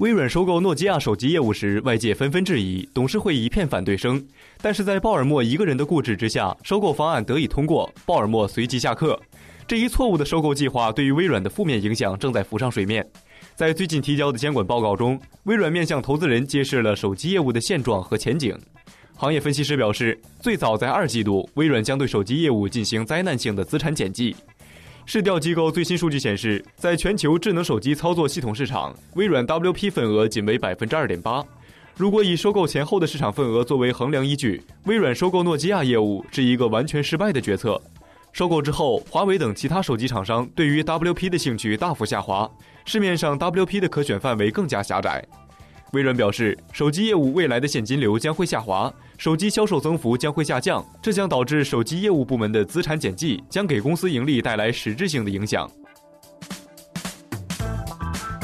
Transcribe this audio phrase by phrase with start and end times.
[0.00, 4.26] 微软收购诺基亚手机业务时，外界纷纷质疑，董事会一片反对声。
[4.62, 9.20] 但是在鲍尔默一个人的固执之下，收购方案得以通过，鲍尔默随即下课。
[9.68, 13.06] 这一错误的收购计划对于微软的负面影响正在浮上水面。
[13.54, 18.58] 在最近提交的监管报告中，微软面向投资人揭示了手机业务的现状和前景。
[19.16, 24.34] 行业分析师表示，最早在二季度，微软将对手机业务进行灾难性的资产减记。
[25.12, 31.44] 市调机构最新数据显示，在全球智能手机操作系统市场，微软 WP 份额仅为百分之二点八。
[31.96, 37.82] 如果以收购前后的市场份额作为衡量依据，微软收购诺基亚业务是一个完全失败的决策。
[38.32, 42.48] 收购之后，华为等其他手机厂商对于 WP 的兴趣大幅下滑，
[42.84, 45.26] 市面上 WP 的可选范围更加狭窄。
[45.92, 55.68] 微软表示，手机业务未来的现金流将会下滑，手机销售增幅将会下降，这将导致手机业务部门的资产减计，将给公司盈利带来实质性的影响。